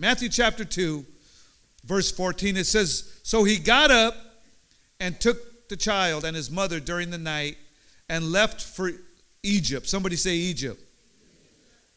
[0.00, 1.04] Matthew chapter 2,
[1.84, 4.14] verse 14, it says, So he got up
[5.00, 7.58] and took the child and his mother during the night
[8.08, 8.92] and left for
[9.42, 9.88] Egypt.
[9.88, 10.80] Somebody say Egypt.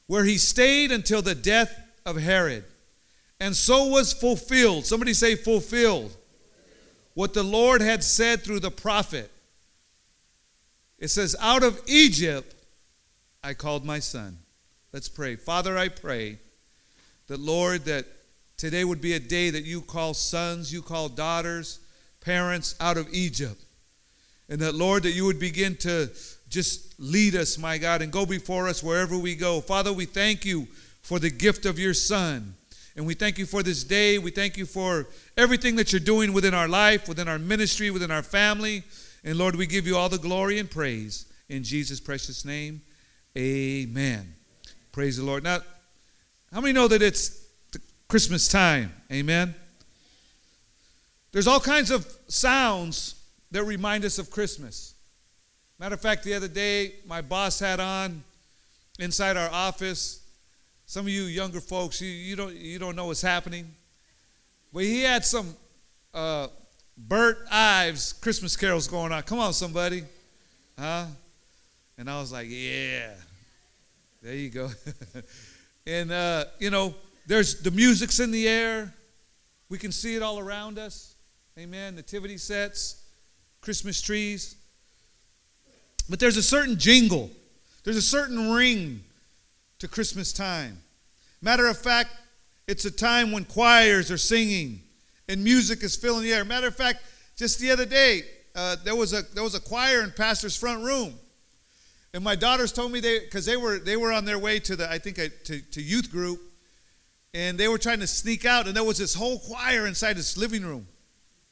[0.07, 2.65] Where he stayed until the death of Herod.
[3.39, 4.85] And so was fulfilled.
[4.85, 6.15] Somebody say fulfilled.
[7.13, 9.31] What the Lord had said through the prophet.
[10.97, 12.55] It says, Out of Egypt
[13.43, 14.39] I called my son.
[14.91, 15.35] Let's pray.
[15.35, 16.39] Father, I pray
[17.27, 18.05] that, Lord, that
[18.57, 21.79] today would be a day that you call sons, you call daughters,
[22.21, 23.63] parents out of Egypt.
[24.49, 26.09] And that, Lord, that you would begin to
[26.49, 29.61] just lead us, my God, and go before us wherever we go.
[29.61, 30.67] Father, we thank you
[31.01, 32.53] for the gift of your Son.
[32.95, 34.17] And we thank you for this day.
[34.17, 35.07] We thank you for
[35.37, 38.83] everything that you're doing within our life, within our ministry, within our family.
[39.23, 42.81] And Lord, we give you all the glory and praise in Jesus' precious name.
[43.37, 44.35] Amen.
[44.91, 45.43] Praise the Lord.
[45.43, 45.59] Now,
[46.53, 47.47] how many know that it's
[48.07, 48.93] Christmas time?
[49.11, 49.55] Amen.
[51.31, 53.15] There's all kinds of sounds
[53.51, 54.93] that remind us of Christmas.
[55.79, 58.23] Matter of fact, the other day, my boss had on
[58.99, 60.21] inside our office.
[60.85, 63.73] Some of you younger folks, you, you, don't, you don't know what's happening.
[64.73, 65.55] But he had some
[66.13, 66.47] uh,
[66.97, 69.23] Burl Ives Christmas carols going on.
[69.23, 70.03] Come on, somebody.
[70.77, 71.05] Huh?
[71.97, 73.13] And I was like, yeah.
[74.21, 74.69] There you go.
[75.85, 76.93] and, uh, you know,
[77.27, 78.93] there's the music's in the air.
[79.69, 81.15] We can see it all around us.
[81.57, 81.95] Amen.
[81.95, 83.03] Nativity sets,
[83.61, 84.55] Christmas trees.
[86.09, 87.29] But there's a certain jingle,
[87.83, 89.03] there's a certain ring
[89.79, 90.79] to Christmas time.
[91.41, 92.09] Matter of fact,
[92.67, 94.81] it's a time when choirs are singing
[95.27, 96.45] and music is filling the air.
[96.45, 96.99] Matter of fact,
[97.35, 98.23] just the other day,
[98.53, 101.13] uh, there was a there was a choir in pastor's front room,
[102.13, 104.75] and my daughters told me they because they were they were on their way to
[104.75, 106.41] the I think to, to youth group,
[107.33, 110.37] and they were trying to sneak out, and there was this whole choir inside this
[110.37, 110.87] living room.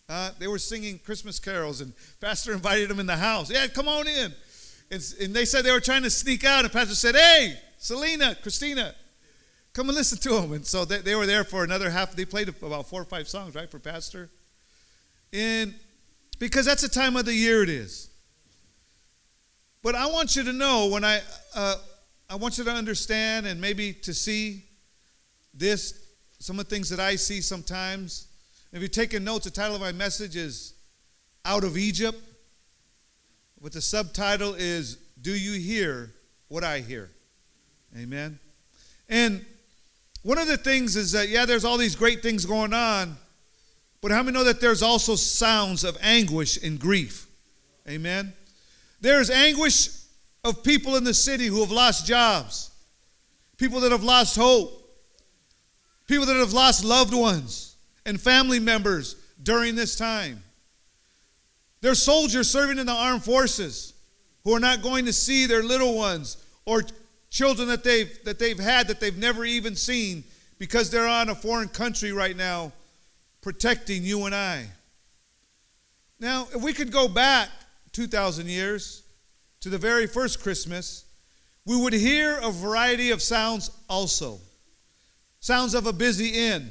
[0.10, 3.52] Uh, they were singing Christmas carols, and Pastor invited them in the house.
[3.52, 4.34] Yeah, come on in.
[4.92, 8.36] And, and they said they were trying to sneak out, and Pastor said, "Hey, Selena,
[8.42, 8.96] Christina,
[9.74, 12.14] come and listen to them." And so they, they were there for another half.
[12.14, 14.30] They played about four or five songs, right, for Pastor.
[15.32, 15.76] And
[16.40, 18.10] because that's the time of the year it is.
[19.82, 21.22] But I want you to know when I,
[21.56, 21.76] uh,
[22.30, 24.64] I want you to understand and maybe to see
[25.54, 26.00] this,
[26.40, 28.28] some of the things that I see sometimes.
[28.72, 30.74] If you're taking notes, the title of my message is
[31.46, 32.18] Out of Egypt.
[33.62, 36.14] But the subtitle is Do You Hear
[36.50, 37.10] What I Hear?
[37.98, 38.40] Amen.
[39.08, 39.46] And
[40.24, 43.18] one of the things is that, yeah, there's all these great things going on,
[44.02, 47.28] but how many know that there's also sounds of anguish and grief?
[47.88, 48.34] Amen.
[49.02, 49.90] There's anguish
[50.44, 52.72] of people in the city who have lost jobs,
[53.58, 54.80] people that have lost hope,
[56.08, 60.44] people that have lost loved ones and family members during this time.
[61.82, 63.94] There's soldiers serving in the armed forces
[64.44, 66.84] who are not going to see their little ones or
[67.30, 70.24] children that they've, that they've had that they've never even seen
[70.58, 72.72] because they're on a foreign country right now
[73.42, 74.66] protecting you and I.
[76.20, 77.50] Now, if we could go back
[77.92, 79.04] 2,000 years
[79.62, 81.06] to the very first Christmas,
[81.66, 84.40] we would hear a variety of sounds also.
[85.40, 86.70] Sounds of a busy inn,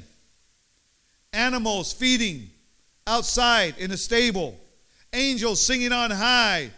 [1.32, 2.50] animals feeding
[3.06, 4.58] outside in a stable,
[5.12, 6.70] angels singing on high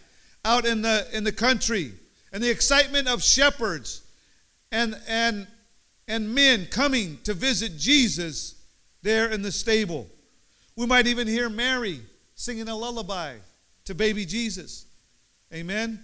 [0.44, 1.92] out in the, in the country,
[2.32, 4.02] and the excitement of shepherds
[4.72, 5.46] and, and,
[6.06, 8.54] and men coming to visit Jesus
[9.02, 10.06] there in the stable.
[10.76, 12.00] We might even hear Mary
[12.34, 13.34] singing a lullaby
[13.84, 14.86] to baby Jesus.
[15.52, 16.00] Amen.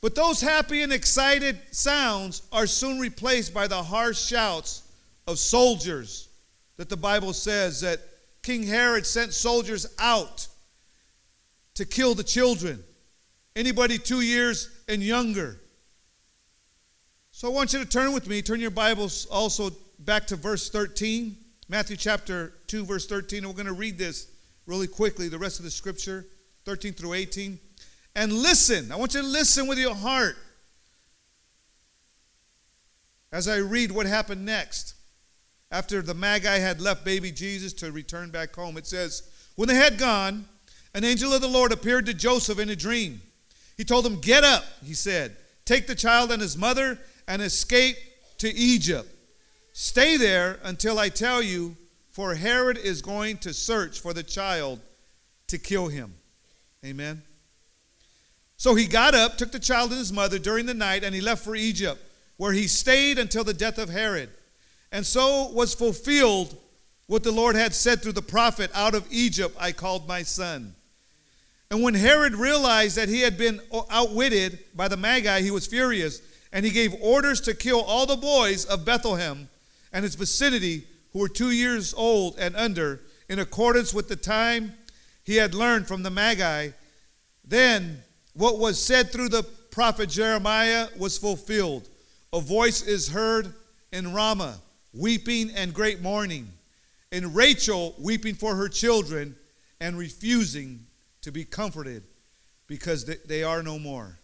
[0.00, 4.82] But those happy and excited sounds are soon replaced by the harsh shouts
[5.26, 6.28] of soldiers
[6.76, 8.00] that the Bible says that
[8.42, 10.48] King Herod sent soldiers out
[11.74, 12.82] to kill the children.
[13.54, 15.60] Anybody two years and younger.
[17.30, 19.70] So I want you to turn with me, turn your Bibles also
[20.00, 21.36] back to verse 13,
[21.68, 23.38] Matthew chapter 2, verse 13.
[23.38, 24.30] And we're going to read this
[24.66, 26.26] really quickly, the rest of the scripture,
[26.64, 27.58] 13 through 18.
[28.14, 28.92] And listen.
[28.92, 30.36] I want you to listen with your heart
[33.32, 34.94] as I read what happened next.
[35.70, 39.74] After the Magi had left baby Jesus to return back home, it says, When they
[39.74, 40.46] had gone,
[40.94, 43.22] an angel of the Lord appeared to Joseph in a dream.
[43.78, 47.96] He told him, Get up, he said, take the child and his mother and escape
[48.38, 49.08] to Egypt.
[49.72, 51.76] Stay there until I tell you,
[52.10, 54.80] for Herod is going to search for the child
[55.46, 56.14] to kill him.
[56.84, 57.22] Amen.
[58.56, 61.20] So he got up, took the child and his mother during the night, and he
[61.20, 62.00] left for Egypt,
[62.36, 64.30] where he stayed until the death of Herod.
[64.90, 66.56] And so was fulfilled
[67.06, 70.74] what the Lord had said through the prophet Out of Egypt I called my son.
[71.70, 76.20] And when Herod realized that he had been outwitted by the Magi, he was furious,
[76.52, 79.48] and he gave orders to kill all the boys of Bethlehem
[79.92, 84.74] and its vicinity who were two years old and under, in accordance with the time
[85.24, 86.70] he had learned from the Magi.
[87.44, 88.02] Then
[88.34, 91.88] what was said through the prophet Jeremiah was fulfilled.
[92.32, 93.52] A voice is heard
[93.92, 94.58] in Ramah,
[94.94, 96.50] weeping and great mourning,
[97.10, 99.36] and Rachel weeping for her children
[99.80, 100.86] and refusing
[101.22, 102.04] to be comforted
[102.66, 104.18] because they are no more.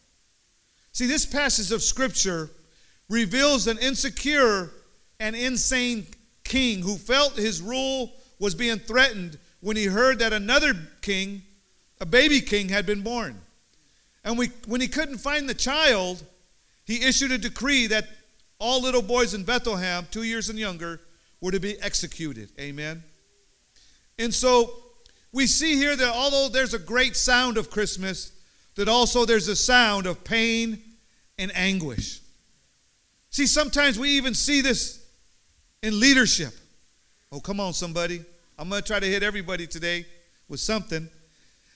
[0.93, 2.51] See, this passage of Scripture
[3.09, 4.71] reveals an insecure
[5.21, 6.07] and insane
[6.45, 11.43] king who felt his rule was being threatened when he heard that another king,
[12.01, 13.41] a baby king, had been born.
[14.25, 16.23] And we, when he couldn't find the child,
[16.85, 18.07] he issued a decree that
[18.59, 21.01] all little boys in Bethlehem, two years and younger,
[21.41, 22.51] were to be executed.
[22.61, 23.03] Amen.
[24.19, 24.73] And so
[25.33, 28.33] we see here that although there's a great sound of Christmas,
[28.75, 30.83] that also there's a sound of pain
[31.39, 32.21] and anguish.
[33.31, 35.05] See, sometimes we even see this
[35.83, 36.53] in leadership.
[37.31, 38.25] Oh, come on, somebody.
[38.59, 40.05] I'm going to try to hit everybody today
[40.49, 41.09] with something.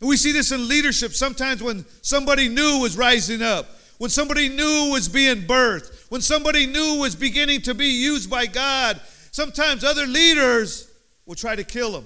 [0.01, 3.67] And we see this in leadership sometimes when somebody new was rising up,
[3.99, 8.47] when somebody new was being birthed, when somebody new was beginning to be used by
[8.47, 9.01] God.
[9.31, 10.91] Sometimes other leaders
[11.25, 12.05] will try to kill them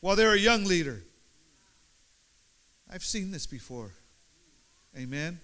[0.00, 1.02] while they're a young leader.
[2.90, 3.90] I've seen this before.
[4.96, 5.38] Amen.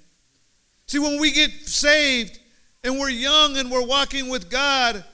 [0.87, 2.39] See, when we get saved
[2.83, 5.05] and we're young and we're walking with God,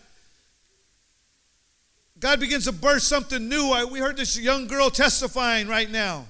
[2.18, 3.70] God begins to burst something new.
[3.72, 6.26] I, we heard this young girl testifying right now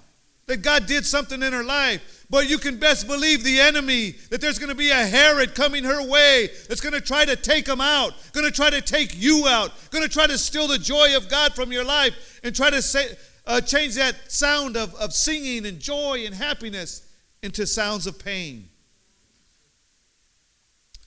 [0.46, 2.24] that God did something in her life.
[2.28, 5.84] But you can best believe the enemy that there's going to be a Herod coming
[5.84, 9.16] her way that's going to try to take him out, going to try to take
[9.16, 12.54] you out, going to try to steal the joy of God from your life and
[12.54, 13.06] try to say,
[13.46, 17.08] uh, change that sound of, of singing and joy and happiness
[17.42, 18.68] into sounds of pain.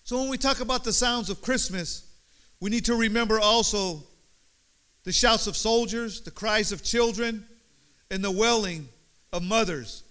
[0.03, 2.09] So when we talk about the sounds of Christmas,
[2.61, 4.03] we need to remember also
[5.03, 7.45] the shouts of soldiers, the cries of children,
[8.11, 8.89] and the wailing
[9.31, 10.03] of mothers.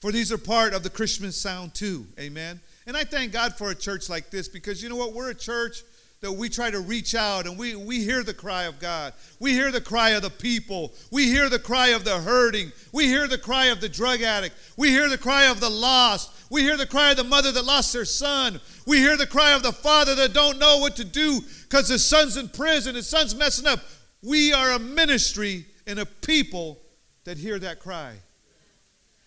[0.00, 2.06] For these are part of the Christmas sound too.
[2.18, 2.60] Amen.
[2.86, 5.12] And I thank God for a church like this because you know what?
[5.12, 5.82] We're a church
[6.22, 9.12] that we try to reach out and we, we hear the cry of God.
[9.40, 10.92] We hear the cry of the people.
[11.10, 12.72] We hear the cry of the hurting.
[12.92, 14.56] We hear the cry of the drug addict.
[14.76, 16.30] We hear the cry of the lost.
[16.48, 18.60] We hear the cry of the mother that lost her son.
[18.86, 22.04] We hear the cry of the father that don't know what to do because his
[22.04, 23.80] son's in prison, his son's messing up.
[24.22, 26.78] We are a ministry and a people
[27.24, 28.14] that hear that cry.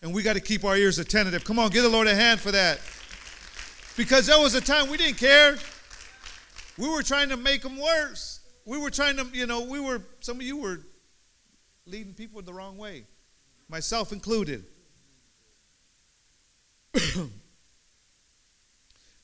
[0.01, 1.43] And we got to keep our ears attentive.
[1.43, 2.79] Come on, give the Lord a hand for that.
[3.97, 5.57] Because there was a time we didn't care.
[6.77, 8.41] We were trying to make them worse.
[8.65, 10.79] We were trying to, you know, we were, some of you were
[11.85, 13.05] leading people the wrong way,
[13.69, 14.65] myself included.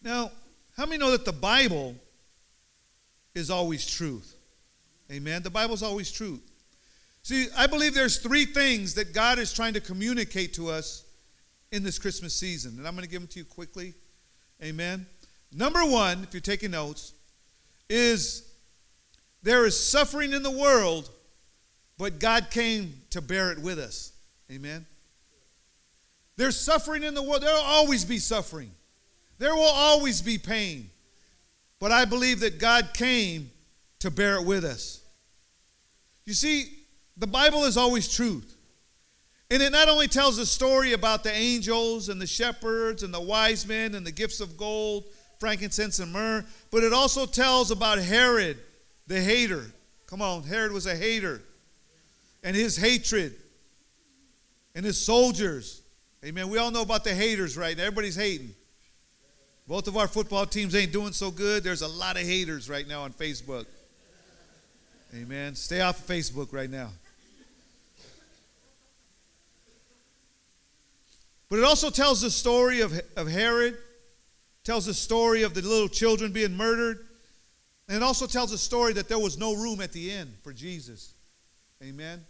[0.01, 0.31] now,
[0.75, 1.95] how many know that the Bible
[3.33, 4.35] is always truth?
[5.12, 5.44] Amen.
[5.44, 6.40] The Bible's always true.
[7.24, 11.04] See, I believe there's three things that God is trying to communicate to us
[11.72, 13.94] in this Christmas season, and I'm going to give them to you quickly.
[14.63, 15.06] Amen.
[15.52, 17.13] Number one, if you're taking notes,
[17.90, 18.50] is
[19.44, 21.10] there is suffering in the world,
[21.98, 24.13] but God came to bear it with us.
[24.51, 24.86] Amen.
[26.38, 27.44] There's suffering in the world.
[27.44, 28.72] There will always be suffering.
[29.38, 30.89] There will always be pain.
[31.80, 33.51] But I believe that God came
[34.00, 35.00] to bear it with us.
[36.25, 36.72] You see,
[37.18, 38.56] the Bible is always truth.
[39.50, 43.20] And it not only tells a story about the angels and the shepherds and the
[43.20, 45.06] wise men and the gifts of gold,
[45.40, 48.58] frankincense, and myrrh, but it also tells about Herod,
[49.08, 49.66] the hater.
[50.08, 51.42] Come on, Herod was a hater.
[52.44, 53.36] And his hatred
[54.74, 55.82] and his soldiers.
[56.24, 56.50] Amen.
[56.50, 57.78] We all know about the haters, right?
[57.78, 58.56] Everybody's hating.
[59.68, 61.63] Both of our football teams ain't doing so good.
[61.63, 63.66] There's a lot of haters right now on Facebook.
[65.13, 65.56] Amen.
[65.56, 66.89] Stay off of Facebook right now.
[71.50, 73.77] But it also tells the story of, of Herod,
[74.63, 77.06] tells the story of the little children being murdered,
[77.89, 80.53] and it also tells a story that there was no room at the inn for
[80.53, 81.13] Jesus.
[81.84, 82.24] Amen.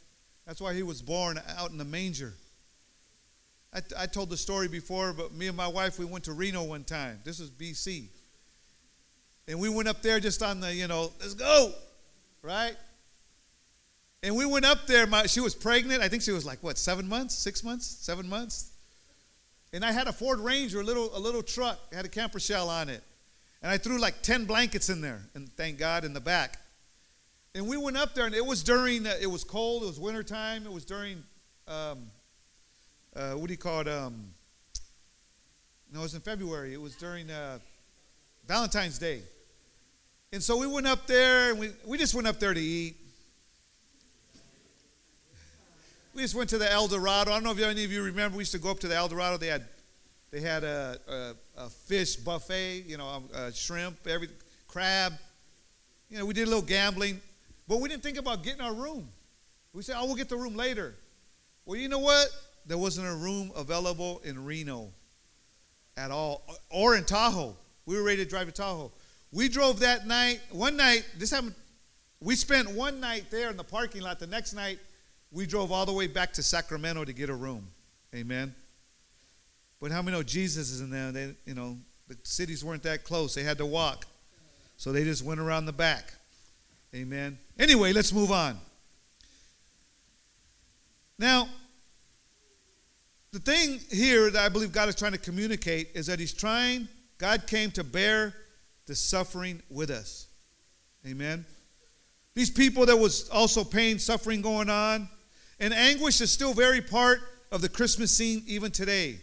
[0.47, 2.33] That's why he was born out in the manger.
[3.71, 6.63] I, I told the story before, but me and my wife, we went to Reno
[6.63, 7.19] one time.
[7.23, 8.07] This was BC.
[9.47, 11.73] And we went up there just on the, you know, let's go
[12.41, 12.75] right?
[14.23, 15.07] And we went up there.
[15.07, 16.01] My, she was pregnant.
[16.01, 18.71] I think she was like what, seven months, six months, seven months.
[19.73, 22.39] And I had a Ford Ranger, a little, a little truck, it had a camper
[22.39, 23.01] shell on it.
[23.61, 26.57] And I threw like 10 blankets in there, and thank God in the back.
[27.53, 30.65] And we went up there, and it was during, it was cold, it was wintertime,
[30.65, 31.23] it was during,
[31.67, 31.99] um,
[33.15, 33.87] uh, what do you call it?
[33.87, 34.33] Um,
[35.93, 36.73] no, it was in February.
[36.73, 37.59] It was during uh,
[38.47, 39.21] Valentine's Day.
[40.33, 42.95] And so we went up there, and we, we just went up there to eat.
[46.15, 47.31] We just went to the El Dorado.
[47.31, 48.37] I don't know if any of you remember.
[48.37, 49.35] We used to go up to the El Dorado.
[49.35, 49.65] They had
[50.31, 50.97] they had a,
[51.57, 54.29] a, a fish buffet, you know, a, shrimp, every
[54.69, 55.11] crab.
[56.09, 57.19] You know, we did a little gambling,
[57.67, 59.09] but we didn't think about getting our room.
[59.73, 60.95] We said, "Oh, we'll get the room later."
[61.65, 62.29] Well, you know what?
[62.65, 64.87] There wasn't a room available in Reno
[65.97, 67.53] at all, or in Tahoe.
[67.85, 68.93] We were ready to drive to Tahoe.
[69.31, 70.41] We drove that night.
[70.51, 71.55] One night, this happened.
[72.19, 74.19] We spent one night there in the parking lot.
[74.19, 74.79] The next night,
[75.31, 77.67] we drove all the way back to Sacramento to get a room.
[78.13, 78.53] Amen.
[79.79, 81.11] But how many know Jesus is in there?
[81.11, 83.33] They, you know, the cities weren't that close.
[83.33, 84.05] They had to walk.
[84.77, 86.13] So they just went around the back.
[86.93, 87.37] Amen.
[87.57, 88.59] Anyway, let's move on.
[91.17, 91.47] Now,
[93.31, 96.87] the thing here that I believe God is trying to communicate is that He's trying,
[97.17, 98.33] God came to bear
[98.91, 100.27] the suffering with us.
[101.07, 101.45] Amen.
[102.35, 105.07] These people, there was also pain, suffering going on,
[105.61, 107.21] and anguish is still very part
[107.53, 109.17] of the Christmas scene even today.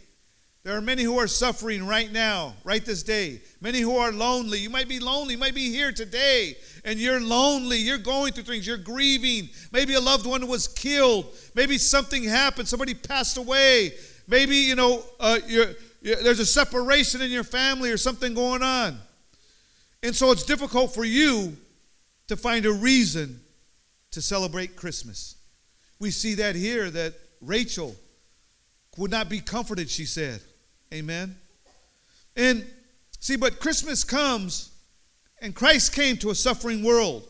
[0.63, 3.41] There are many who are suffering right now, right this day.
[3.61, 4.57] Many who are lonely.
[4.57, 5.35] You might be lonely.
[5.35, 7.77] You might be here today and you're lonely.
[7.77, 8.65] You're going through things.
[8.65, 9.49] You're grieving.
[9.71, 11.27] Maybe a loved one was killed.
[11.53, 12.67] Maybe something happened.
[12.67, 13.93] Somebody passed away.
[14.27, 18.63] Maybe, you know, uh, you're, you're, there's a separation in your family or something going
[18.63, 18.99] on.
[20.01, 21.57] And so it's difficult for you
[22.27, 23.41] to find a reason
[24.11, 25.35] to celebrate Christmas.
[25.99, 27.95] We see that here that Rachel
[28.97, 30.41] would not be comforted, she said.
[30.93, 31.35] Amen.
[32.35, 32.65] And
[33.19, 34.71] see, but Christmas comes
[35.41, 37.27] and Christ came to a suffering world.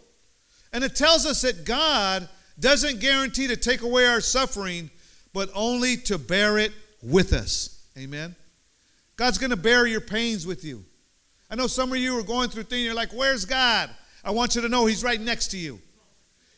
[0.72, 4.92] And it tells us that God doesn't guarantee to take away our suffering,
[5.34, 6.72] but only to bear it
[7.02, 7.88] with us.
[7.98, 8.36] Amen.
[9.16, 10.86] God's going to bear your pains with you.
[11.50, 13.90] I know some of you are going through things, you're like, Where's God?
[14.24, 15.80] I want you to know He's right next to you.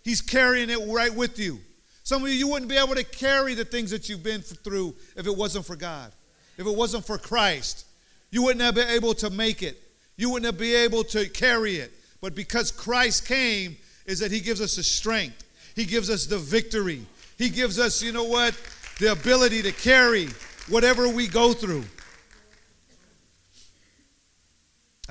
[0.04, 1.60] He's carrying it right with you.
[2.04, 4.96] Some of you, you wouldn't be able to carry the things that you've been through
[5.16, 6.12] if it wasn't for God,
[6.58, 7.86] if it wasn't for Christ.
[8.32, 9.82] You wouldn't have been able to make it.
[10.18, 11.92] You wouldn't have been able to carry it.
[12.20, 15.44] But because Christ came, is that He gives us the strength,
[15.76, 17.06] He gives us the victory,
[17.38, 18.60] He gives us, you know what,
[19.00, 20.28] the ability to carry
[20.68, 21.84] whatever we go through.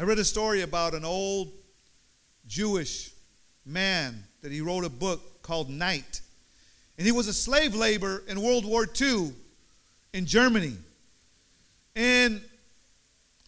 [0.00, 1.52] I read a story about an old
[2.46, 3.10] Jewish
[3.66, 6.22] man that he wrote a book called Night.
[6.96, 9.34] And he was a slave labor in World War II
[10.14, 10.78] in Germany.
[11.94, 12.40] And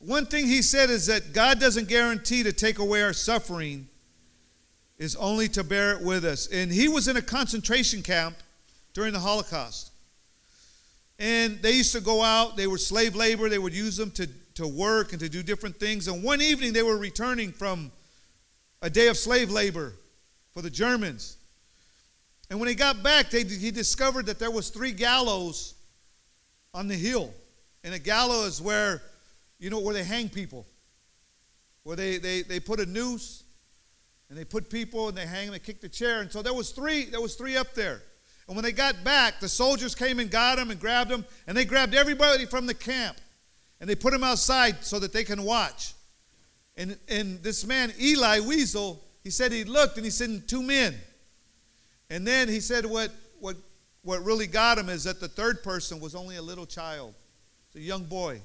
[0.00, 3.88] one thing he said is that God doesn't guarantee to take away our suffering,
[4.98, 6.48] is only to bear it with us.
[6.48, 8.36] And he was in a concentration camp
[8.92, 9.90] during the Holocaust.
[11.18, 14.28] And they used to go out, they were slave labor, they would use them to,
[14.54, 16.08] to work and to do different things.
[16.08, 17.90] And one evening they were returning from
[18.80, 19.94] a day of slave labor
[20.52, 21.36] for the Germans.
[22.50, 25.74] And when he got back, they, he discovered that there was three gallows
[26.74, 27.32] on the hill.
[27.84, 29.02] And a gallows is where,
[29.58, 30.66] you know, where they hang people.
[31.84, 33.44] Where they, they, they put a noose
[34.28, 36.20] and they put people and they hang them, they kick the chair.
[36.20, 38.02] And so there was three, there was three up there.
[38.46, 41.56] And when they got back, the soldiers came and got them and grabbed them, and
[41.56, 43.16] they grabbed everybody from the camp.
[43.82, 45.94] And they put him outside so that they can watch.
[46.76, 50.94] And, and this man, Eli Wiesel, he said he looked and he said, two men.
[52.08, 53.10] And then he said what,
[53.40, 53.56] what,
[54.02, 57.12] what really got him is that the third person was only a little child,
[57.74, 58.40] a young boy.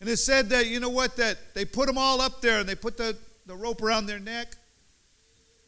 [0.00, 2.68] And it said that, you know what, that they put them all up there and
[2.68, 4.56] they put the, the rope around their neck.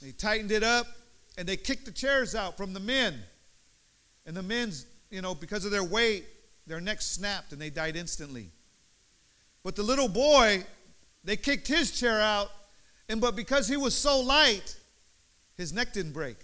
[0.03, 0.87] They tightened it up
[1.39, 3.15] and they kicked the chairs out from the men.
[4.27, 6.27] And the men's, you know, because of their weight,
[6.67, 8.51] their necks snapped and they died instantly.
[9.67, 10.63] But the little boy,
[11.25, 12.53] they kicked his chair out,
[13.09, 14.77] and but because he was so light,
[15.57, 16.37] his neck didn't break.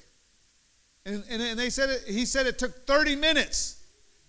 [1.07, 3.81] And, and, and they said it, he said it took 30 minutes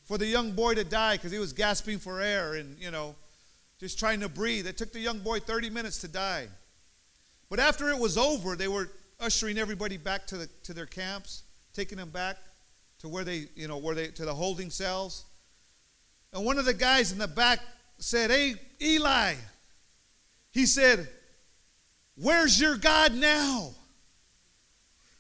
[0.04, 3.16] for the young boy to die because he was gasping for air and, you know,
[3.80, 4.68] just trying to breathe.
[4.68, 6.48] It took the young boy 30 minutes to die.
[7.50, 11.46] But after it was over, they were ushering everybody back to, the, to their camps,
[11.74, 12.38] taking them back
[13.00, 15.26] to where they, you know, where they, to the holding cells.
[16.32, 17.60] And one of the guys in the back
[18.04, 19.36] said, Hey, Eli,
[20.52, 21.08] he said,
[22.16, 23.72] Where's your God now?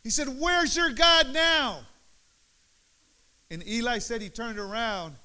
[0.03, 1.79] He said, Where's your God now?
[3.49, 5.15] And Eli said he turned around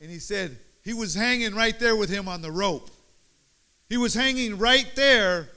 [0.00, 2.90] and he said, He was hanging right there with him on the rope.
[3.88, 5.48] He was hanging right there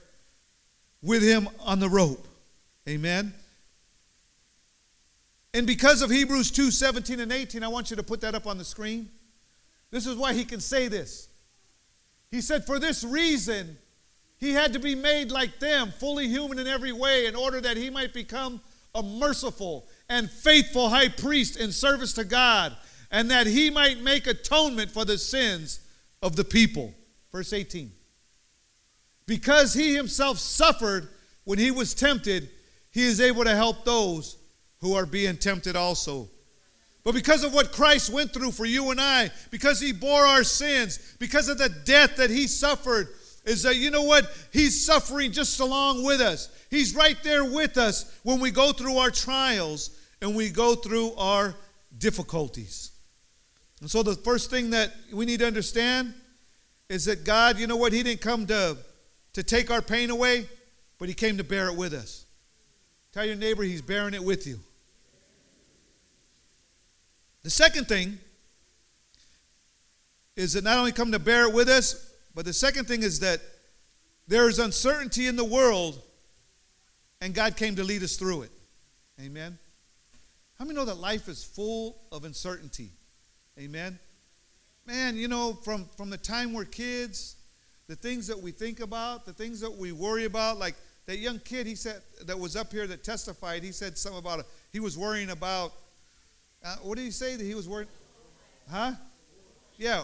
[1.02, 2.28] with him on the rope.
[2.88, 3.34] Amen.
[5.56, 8.46] And because of Hebrews 2 17 and 18, I want you to put that up
[8.46, 9.10] on the screen.
[9.92, 11.30] This is why he can say this.
[12.32, 13.78] He said, For this reason,
[14.38, 17.78] he had to be made like them, fully human in every way, in order that
[17.78, 18.62] he might become
[18.96, 22.76] a merciful and faithful high priest in service to God,
[23.12, 25.80] and that he might make atonement for the sins
[26.22, 26.94] of the people.
[27.32, 27.92] Verse 18.
[29.26, 31.10] Because he himself suffered
[31.44, 32.50] when he was tempted,
[32.92, 34.38] he is able to help those
[34.82, 36.30] who are being tempted also.
[37.10, 40.44] But because of what Christ went through for you and I, because he bore our
[40.44, 43.08] sins, because of the death that he suffered,
[43.46, 44.32] is that you know what?
[44.54, 46.56] He's suffering just along with us.
[46.70, 51.14] He's right there with us when we go through our trials and we go through
[51.16, 51.56] our
[51.98, 52.92] difficulties.
[53.82, 56.14] And so the first thing that we need to understand
[56.90, 57.92] is that God, you know what?
[57.92, 58.78] He didn't come to,
[59.34, 60.48] to take our pain away,
[61.00, 62.28] but He came to bear it with us.
[63.14, 64.60] Tell your neighbor He's bearing it with you.
[67.50, 68.20] The second thing
[70.36, 73.22] is that not only come to bear it with us, but the second thing is
[73.22, 73.42] that
[74.28, 76.00] there is uncertainty in the world,
[77.22, 78.52] and God came to lead us through it.
[79.20, 79.58] Amen.
[80.60, 82.92] How many know that life is full of uncertainty?
[83.58, 83.98] Amen.
[84.86, 87.36] Man, you know, from, from the time we're kids,
[87.88, 90.76] the things that we think about, the things that we worry about, like
[91.08, 94.46] that young kid he said that was up here that testified, he said something about,
[94.72, 95.74] he was worrying about
[96.64, 97.88] uh, what did he say that he was worried?
[98.70, 98.94] Huh?
[99.78, 100.04] Yeah.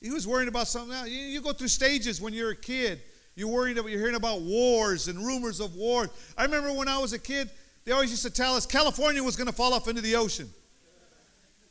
[0.00, 1.08] He was worrying about something else.
[1.08, 3.02] You, you, go through stages when you're a kid.
[3.34, 6.08] You're worrying about, you're hearing about wars and rumors of war.
[6.36, 7.50] I remember when I was a kid,
[7.84, 10.48] they always used to tell us California was going to fall off into the ocean.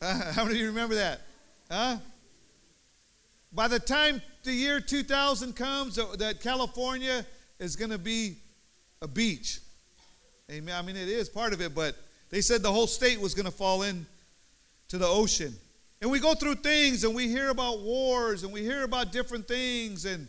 [0.01, 1.21] Uh, how many of you remember that?
[1.69, 1.97] Huh?
[3.51, 7.25] By the time the year 2000 comes, uh, that California
[7.59, 8.37] is going to be
[9.01, 9.59] a beach.
[10.51, 10.75] Amen.
[10.75, 11.95] I mean, it is part of it, but
[12.29, 14.05] they said the whole state was going to fall in
[14.89, 15.53] to the ocean.
[16.01, 19.47] And we go through things and we hear about wars and we hear about different
[19.47, 20.27] things and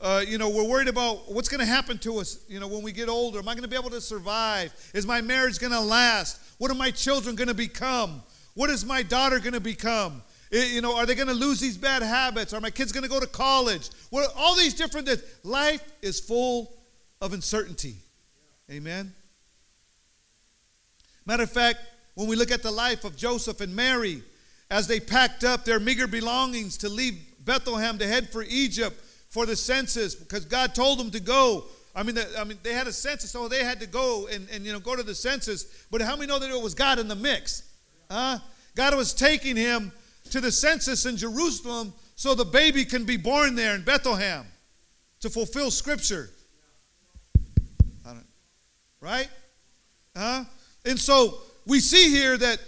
[0.00, 2.82] uh, you know, we're worried about what's going to happen to us, you know, when
[2.82, 3.40] we get older.
[3.40, 4.72] Am I going to be able to survive?
[4.94, 6.40] Is my marriage going to last?
[6.58, 8.22] What are my children going to become?
[8.54, 10.22] What is my daughter going to become?
[10.52, 12.52] It, you know, are they going to lose these bad habits?
[12.52, 13.90] Are my kids going to go to college?
[14.10, 15.22] What, all these different things.
[15.42, 16.76] Life is full
[17.20, 17.96] of uncertainty.
[18.70, 19.12] Amen.
[21.28, 21.80] Matter of fact,
[22.14, 24.22] when we look at the life of Joseph and Mary,
[24.70, 29.44] as they packed up their meager belongings to leave Bethlehem to head for Egypt for
[29.44, 31.66] the census, because God told them to go.
[31.94, 34.48] I mean, the, I mean, they had a census, so they had to go and,
[34.50, 35.84] and you know go to the census.
[35.90, 37.74] But how many know that it was God in the mix?
[38.10, 38.38] Huh?
[38.74, 39.92] God was taking him
[40.30, 44.46] to the census in Jerusalem so the baby can be born there in Bethlehem
[45.20, 46.30] to fulfill Scripture.
[49.00, 49.28] Right?
[50.16, 50.44] Huh?
[50.88, 52.58] And so we see here that,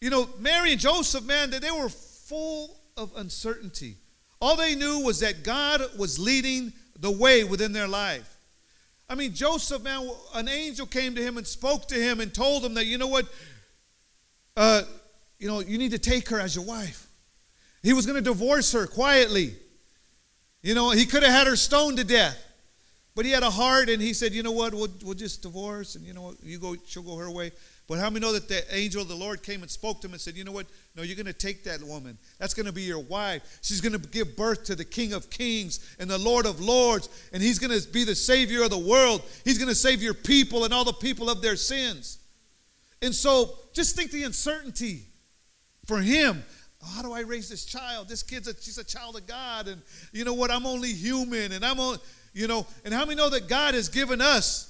[0.00, 3.94] you know, Mary and Joseph, man, that they were full of uncertainty.
[4.40, 8.28] All they knew was that God was leading the way within their life.
[9.08, 12.64] I mean, Joseph, man, an angel came to him and spoke to him and told
[12.64, 13.26] him that, you know what,
[14.56, 14.82] uh,
[15.38, 17.06] you know, you need to take her as your wife.
[17.84, 19.54] He was going to divorce her quietly.
[20.60, 22.36] You know, he could have had her stoned to death.
[23.14, 24.72] But he had a heart, and he said, "You know what?
[24.72, 27.52] We'll, we'll just divorce, and you know, you go, she'll go her way."
[27.86, 30.12] But how many know that the angel of the Lord came and spoke to him
[30.12, 30.66] and said, "You know what?
[30.96, 32.16] No, you're going to take that woman.
[32.38, 33.58] That's going to be your wife.
[33.60, 37.10] She's going to give birth to the King of Kings and the Lord of Lords,
[37.34, 39.22] and He's going to be the Savior of the world.
[39.44, 42.18] He's going to save your people and all the people of their sins."
[43.02, 45.02] And so, just think the uncertainty
[45.86, 46.42] for him.
[46.82, 48.08] Oh, how do I raise this child?
[48.08, 50.50] This kid's a, she's a child of God, and you know what?
[50.50, 51.98] I'm only human, and I'm only
[52.32, 54.68] you know, and how many know that God has given us?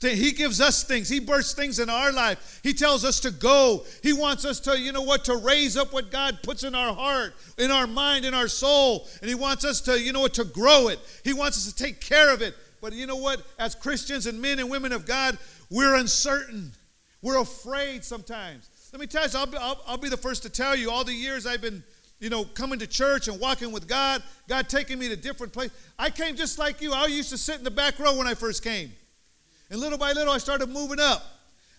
[0.00, 1.10] He gives us things.
[1.10, 2.60] He bursts things in our life.
[2.62, 3.84] He tells us to go.
[4.02, 6.94] He wants us to, you know what, to raise up what God puts in our
[6.94, 9.06] heart, in our mind, in our soul.
[9.20, 10.98] And He wants us to, you know what, to grow it.
[11.22, 12.54] He wants us to take care of it.
[12.80, 13.42] But you know what?
[13.58, 15.36] As Christians and men and women of God,
[15.70, 16.72] we're uncertain.
[17.20, 18.70] We're afraid sometimes.
[18.92, 21.04] Let me tell you, I'll be, I'll, I'll be the first to tell you, all
[21.04, 21.82] the years I've been
[22.20, 25.76] you know, coming to church and walking with God, God taking me to different places.
[25.98, 26.92] I came just like you.
[26.92, 28.92] I used to sit in the back row when I first came.
[29.70, 31.22] And little by little, I started moving up.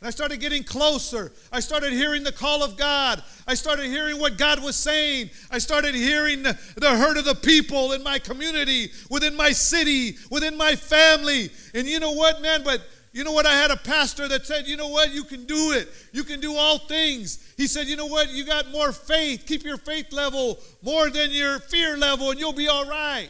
[0.02, 1.32] And I started getting closer.
[1.54, 3.24] I started hearing the call of God.
[3.48, 5.30] I started hearing what God was saying.
[5.50, 10.17] I started hearing the, the hurt of the people in my community, within my city,
[10.30, 11.50] within my family.
[11.74, 12.62] And you know what, man?
[12.63, 12.82] But
[13.15, 13.45] You know what?
[13.45, 15.13] I had a pastor that said, You know what?
[15.13, 15.88] You can do it.
[16.12, 17.54] You can do all things.
[17.56, 18.30] He said, You know what?
[18.30, 19.45] You got more faith.
[19.47, 23.30] Keep your faith level more than your fear level, and you'll be all right.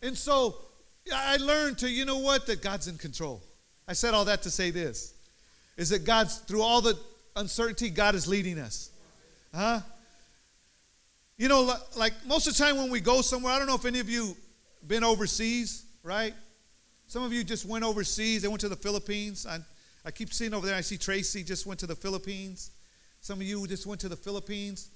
[0.00, 0.58] And so
[1.12, 2.46] I learned to, you know what?
[2.46, 3.42] That God's in control.
[3.88, 5.14] I said all that to say this
[5.76, 6.96] is that God's, through all the
[7.34, 8.90] uncertainty, God is leading us.
[9.52, 9.80] Huh?
[11.36, 13.86] You know, like most of the time when we go somewhere, I don't know if
[13.86, 14.36] any of you
[14.86, 16.32] been overseas, right?
[17.14, 18.42] Some of you just went overseas.
[18.42, 19.46] They went to the Philippines.
[19.48, 19.58] I,
[20.04, 22.72] I keep seeing over there, I see Tracy just went to the Philippines.
[23.20, 24.88] Some of you just went to the Philippines.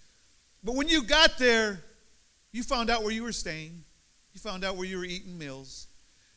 [0.65, 1.81] But when you got there,
[2.51, 3.85] you found out where you were staying.
[4.33, 5.87] You found out where you were eating meals.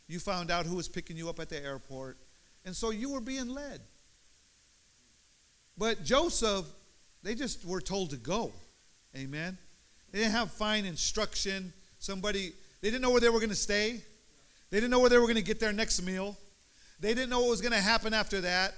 [0.08, 2.20] You found out who was picking you up at the airport.
[2.64, 3.82] And so you were being led.
[5.80, 6.68] But Joseph,
[7.24, 8.54] they just were told to go.
[9.18, 9.58] Amen.
[10.12, 11.74] They didn't have fine instruction.
[11.98, 14.02] Somebody, they didn't know where they were going to stay.
[14.72, 16.38] They didn't know where they were going to get their next meal.
[17.00, 18.74] They didn't know what was going to happen after that.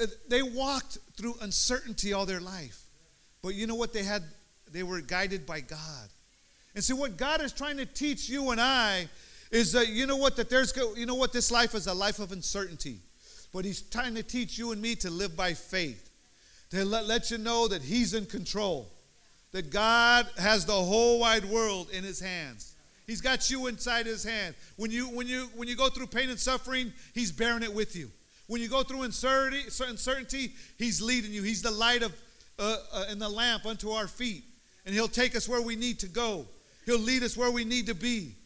[0.00, 2.82] Uh, they walked through uncertainty all their life.
[3.42, 4.22] But you know what they had?
[4.70, 6.08] They were guided by God.
[6.74, 9.08] And see, what God is trying to teach you and I
[9.50, 12.18] is that, you know what, that there's, you know what, this life is a life
[12.18, 12.98] of uncertainty.
[13.52, 16.10] But He's trying to teach you and me to live by faith,
[16.70, 18.88] to let, let you know that He's in control,
[19.52, 22.69] that God has the whole wide world in His hands.
[23.10, 24.54] He's got you inside his hand.
[24.76, 27.96] When you when you when you go through pain and suffering, he's bearing it with
[27.96, 28.08] you.
[28.46, 31.42] When you go through uncertainty, uncertainty he's leading you.
[31.42, 32.14] He's the light of
[32.56, 34.44] uh, uh, and the lamp unto our feet,
[34.86, 36.46] and he'll take us where we need to go.
[36.86, 38.36] He'll lead us where we need to be,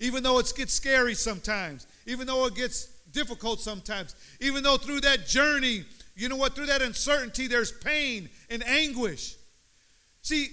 [0.00, 5.02] even though it gets scary sometimes, even though it gets difficult sometimes, even though through
[5.02, 5.84] that journey,
[6.16, 6.56] you know what?
[6.56, 9.36] Through that uncertainty, there's pain and anguish.
[10.22, 10.48] See,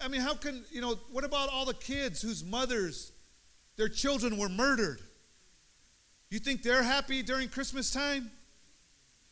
[0.00, 3.12] I mean, how can, you know, what about all the kids whose mothers,
[3.76, 5.00] their children were murdered?
[6.30, 8.30] You think they're happy during Christmas time?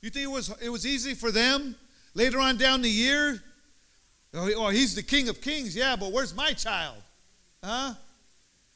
[0.00, 1.76] You think it was, it was easy for them
[2.14, 3.42] later on down the year?
[4.32, 5.76] Oh, oh, he's the king of kings.
[5.76, 6.96] Yeah, but where's my child?
[7.62, 7.94] Huh?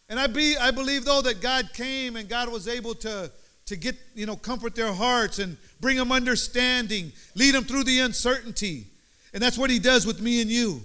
[0.09, 3.31] And I, be, I believe, though, that God came and God was able to,
[3.66, 8.01] to get, you know, comfort their hearts and bring them understanding, lead them through the
[8.01, 8.87] uncertainty.
[9.35, 10.81] And that's what he does with me and you.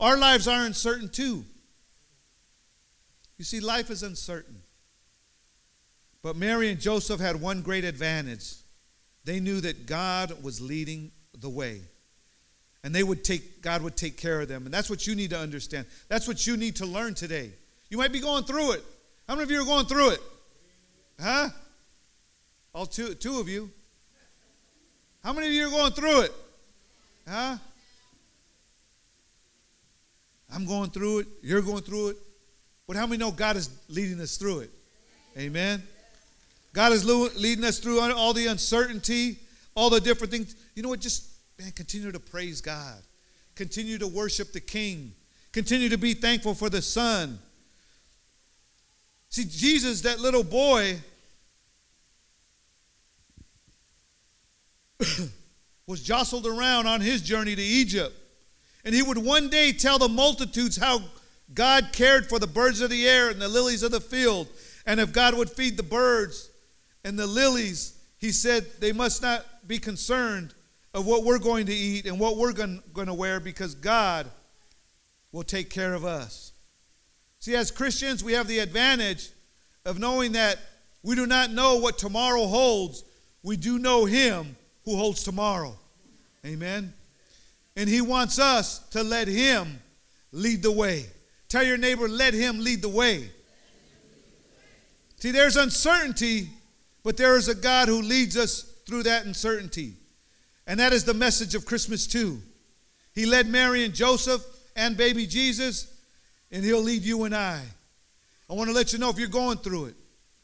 [0.00, 1.44] Our lives are uncertain too.
[3.36, 4.62] You see, life is uncertain.
[6.22, 8.54] But Mary and Joseph had one great advantage.
[9.24, 11.82] They knew that God was leading the way.
[12.84, 14.64] And they would take God would take care of them.
[14.64, 15.86] And that's what you need to understand.
[16.08, 17.50] That's what you need to learn today.
[17.90, 18.84] You might be going through it.
[19.26, 20.20] How many of you are going through it?
[21.20, 21.48] Huh?
[22.74, 23.70] All two two of you.
[25.22, 26.32] How many of you are going through it?
[27.28, 27.58] Huh?
[30.52, 31.26] I'm going through it.
[31.42, 32.16] You're going through it.
[32.86, 34.70] But how many know God is leading us through it?
[35.36, 35.82] Amen.
[36.72, 39.38] God is leading us through all the uncertainty,
[39.74, 40.56] all the different things.
[40.74, 41.00] You know what?
[41.00, 43.02] Just, man, continue to praise God.
[43.54, 45.12] Continue to worship the King.
[45.52, 47.38] Continue to be thankful for the Son.
[49.28, 50.98] See, Jesus, that little boy,
[55.86, 58.14] was jostled around on his journey to Egypt.
[58.84, 61.02] And he would one day tell the multitudes how
[61.54, 64.48] God cared for the birds of the air and the lilies of the field.
[64.86, 66.50] And if God would feed the birds
[67.04, 70.54] and the lilies, he said they must not be concerned
[70.94, 74.26] of what we're going to eat and what we're going, to wear because God
[75.32, 76.52] will take care of us.
[77.38, 79.30] See, as Christians, we have the advantage
[79.84, 80.58] of knowing that
[81.02, 83.04] we do not know what tomorrow holds.
[83.42, 85.78] We do know Him who holds tomorrow.
[86.44, 86.92] Amen.
[87.78, 89.78] And He wants us to let Him
[90.32, 91.06] lead the way.
[91.48, 93.30] Tell your neighbor, let Him lead the way.
[95.20, 96.48] See, there's uncertainty,
[97.04, 99.94] but there is a God who leads us through that uncertainty.
[100.66, 102.42] And that is the message of Christmas, too.
[103.14, 105.86] He led Mary and Joseph and baby Jesus,
[106.50, 107.62] and He'll lead you and I.
[108.50, 109.94] I want to let you know if you're going through it.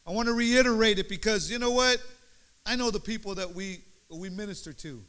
[0.07, 2.01] I want to reiterate it because you know what?
[2.65, 5.03] I know the people that we, we minister to.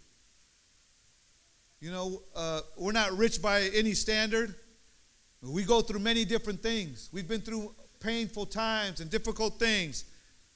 [1.80, 4.56] You know, uh, we're not rich by any standard.
[5.42, 7.10] We go through many different things.
[7.12, 10.06] We've been through painful times and difficult things.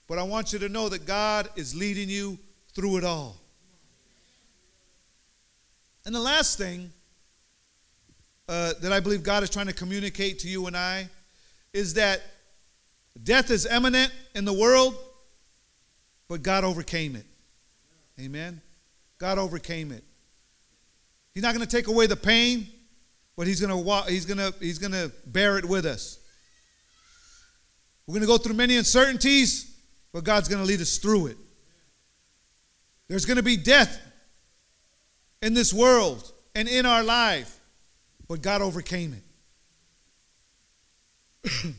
[0.08, 2.38] But I want you to know that God is leading you
[2.74, 3.38] through it all.
[6.06, 6.92] And the last thing
[8.48, 11.08] uh, that I believe God is trying to communicate to you and I
[11.74, 12.22] is that
[13.22, 14.96] death is imminent in the world,
[16.28, 17.26] but God overcame it.
[18.20, 18.62] Amen.
[19.20, 20.04] God overcame it.
[21.40, 22.68] He's not going to take away the pain,
[23.38, 26.20] but he's going to he's going to he's going to bear it with us.
[28.06, 29.74] We're going to go through many uncertainties,
[30.12, 31.38] but God's going to lead us through it.
[33.08, 34.02] There's going to be death
[35.42, 37.58] in this world and in our life,
[38.28, 39.16] but God overcame
[41.46, 41.52] it.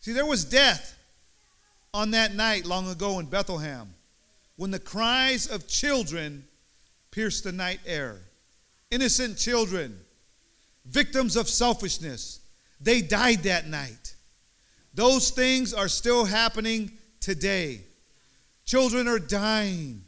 [0.00, 0.96] See, there was death
[1.92, 3.90] on that night long ago in Bethlehem
[4.56, 6.44] when the cries of children
[7.16, 8.18] pierced the night air.
[8.90, 9.98] Innocent children,
[10.84, 12.40] victims of selfishness,
[12.78, 14.14] they died that night.
[14.92, 17.80] Those things are still happening today.
[18.66, 20.02] Children are dying.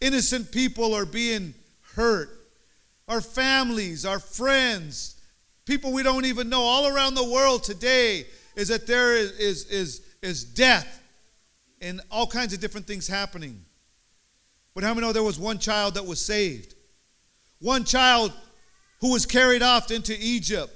[0.00, 1.54] Innocent people are being
[1.96, 2.30] hurt.
[3.08, 5.20] Our families, our friends,
[5.66, 9.66] people we don't even know all around the world today is that there is, is,
[9.66, 11.02] is, is death
[11.80, 13.64] and all kinds of different things happening.
[14.74, 16.74] But how many know there was one child that was saved?
[17.60, 18.32] One child
[19.00, 20.72] who was carried off into Egypt.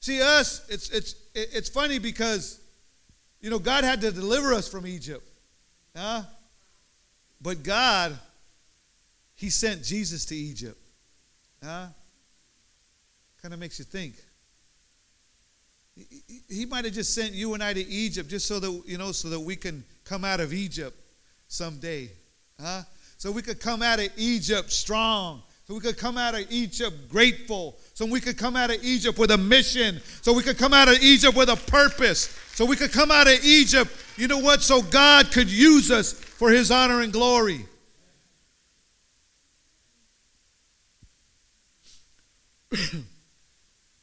[0.00, 2.60] See, us, it's, it's, it's funny because,
[3.40, 5.26] you know, God had to deliver us from Egypt.
[5.96, 6.22] Huh?
[7.40, 8.18] But God,
[9.34, 10.78] He sent Jesus to Egypt.
[11.62, 11.86] Huh?
[13.40, 14.14] Kind of makes you think.
[16.48, 19.12] He, might have just sent you and I to Egypt just so that, you know,
[19.12, 20.96] so that we can come out of Egypt
[21.48, 22.10] someday.
[22.62, 22.82] Huh?
[23.18, 25.42] So we could come out of Egypt strong.
[25.66, 27.78] So we could come out of Egypt grateful.
[27.94, 30.00] So we could come out of Egypt with a mission.
[30.22, 32.36] So we could come out of Egypt with a purpose.
[32.54, 34.62] So we could come out of Egypt, you know what?
[34.62, 37.66] So God could use us for his honor and glory.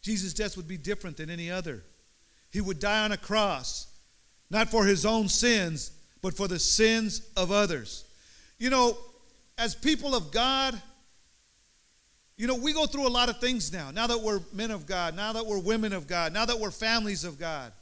[0.02, 1.84] Jesus' death would be different than any other.
[2.52, 3.88] He would die on a cross,
[4.50, 5.91] not for his own sins,
[6.22, 8.06] but for the sins of others.
[8.60, 8.98] You know,
[9.58, 10.80] as people of God,
[12.38, 13.91] you know, we go through a lot of things now.
[13.91, 16.72] Now that we're men of God, now that we're women of God, now that we're
[16.72, 17.74] families of God.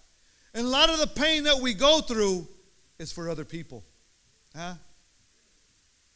[0.54, 2.48] And a lot of the pain that we go through
[2.98, 3.84] is for other people.
[4.56, 4.74] Huh?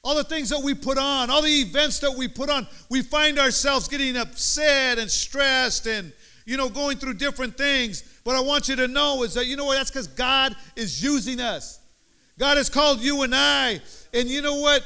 [0.03, 3.03] All the things that we put on, all the events that we put on, we
[3.03, 6.11] find ourselves getting upset and stressed and,
[6.45, 8.01] you know, going through different things.
[8.23, 11.03] But I want you to know is that, you know what, that's because God is
[11.03, 11.79] using us.
[12.39, 13.81] God has called you and I.
[14.13, 14.83] And you know what?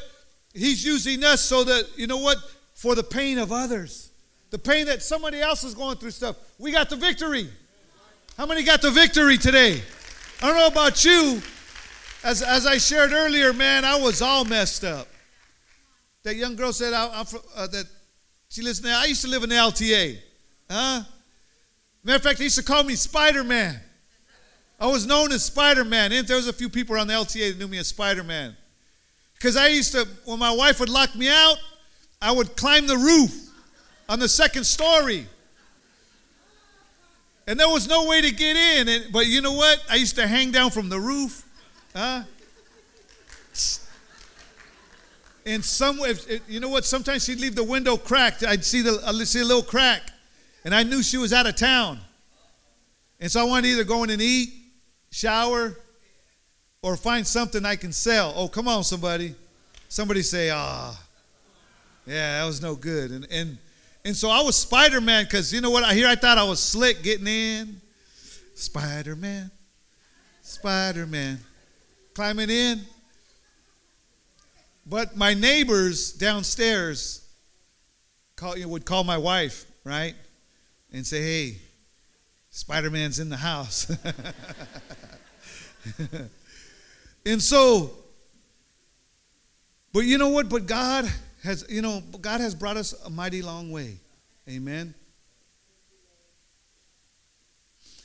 [0.54, 2.38] He's using us so that, you know what?
[2.74, 4.12] For the pain of others.
[4.52, 6.38] The pain that somebody else is going through stuff.
[6.58, 7.50] We got the victory.
[8.38, 9.82] How many got the victory today?
[10.42, 11.42] I don't know about you.
[12.24, 15.08] As, as I shared earlier, man, I was all messed up.
[16.24, 17.86] That young girl said I, am uh, that
[18.50, 18.96] she lives there.
[18.96, 20.18] I used to live in the LTA.
[20.70, 21.04] Huh?
[22.04, 23.80] Matter of fact, they used to call me Spider Man.
[24.80, 26.12] I was known as Spider Man.
[26.26, 28.56] There was a few people around the LTA that knew me as Spider Man.
[29.46, 31.58] Because I used to, when my wife would lock me out,
[32.20, 33.52] I would climb the roof
[34.10, 35.28] on the second story.
[37.46, 38.90] And there was no way to get in.
[38.90, 39.86] And, but you know what?
[39.88, 41.48] I used to hang down from the roof.
[41.96, 42.24] Huh?
[45.46, 46.84] And some, if, you know what?
[46.84, 48.44] Sometimes she'd leave the window cracked.
[48.44, 50.10] I'd see the, I'd see a little crack,
[50.64, 52.00] and I knew she was out of town.
[53.20, 54.50] And so I wanted to either go in and eat,
[55.12, 55.78] shower,
[56.86, 58.32] or find something I can sell.
[58.36, 59.34] Oh, come on, somebody!
[59.90, 60.96] Somebody say, ah,
[62.06, 63.10] yeah, that was no good.
[63.10, 63.58] And and
[64.06, 65.84] and so I was Spider Man because you know what?
[65.84, 67.82] I here I thought I was slick getting in.
[68.54, 69.50] Spider Man,
[70.44, 71.40] Spider Man,
[72.14, 72.82] climbing in.
[74.86, 77.28] But my neighbors downstairs
[78.36, 80.14] call, you know, would call my wife, right?
[80.94, 81.58] And say, hey,
[82.52, 83.92] Spider Man's in the house.
[87.26, 87.92] and so,
[89.94, 90.50] but you know what?
[90.50, 91.10] But God
[91.44, 94.00] has, you know, God has brought us a mighty long way.
[94.50, 94.94] Amen.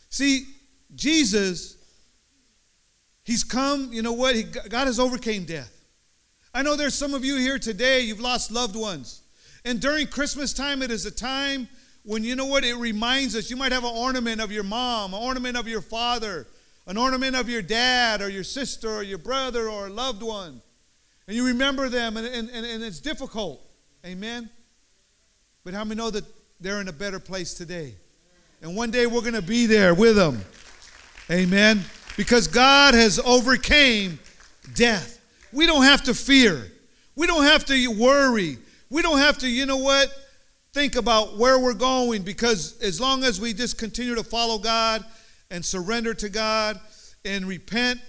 [0.08, 0.46] See,
[0.94, 1.76] Jesus,
[3.24, 4.34] He's come, you know what?
[4.34, 5.72] He, God has overcame death.
[6.52, 9.22] I know there's some of you here today, you've lost loved ones.
[9.64, 11.68] And during Christmas time, it is a time
[12.02, 12.64] when you know what?
[12.64, 13.50] It reminds us.
[13.50, 16.46] You might have an ornament of your mom, an ornament of your father,
[16.90, 20.60] an ornament of your dad or your sister or your brother or a loved one.
[21.28, 23.64] And you remember them, and, and, and it's difficult.
[24.04, 24.50] Amen?
[25.62, 26.24] But how many know that
[26.58, 27.94] they're in a better place today?
[28.60, 30.44] And one day we're going to be there with them.
[31.30, 31.84] Amen?
[32.16, 34.18] Because God has overcame
[34.74, 35.20] death.
[35.52, 36.72] We don't have to fear.
[37.14, 38.58] We don't have to worry.
[38.90, 40.12] We don't have to, you know what,
[40.72, 45.04] think about where we're going because as long as we just continue to follow God
[45.50, 46.78] and surrender to God
[47.24, 48.00] and repent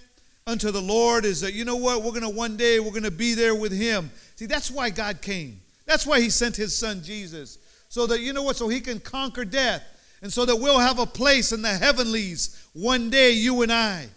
[0.47, 3.03] unto the Lord, is that, you know what, we're going to one day, we're going
[3.03, 4.11] to be there with Him.
[4.35, 5.59] See, that's why God came.
[5.85, 7.57] That's why He sent His Son Jesus.
[7.89, 9.83] So that, you know what, so He can conquer death
[10.21, 14.07] and so that we'll have a place in the heavenlies one day, you and I.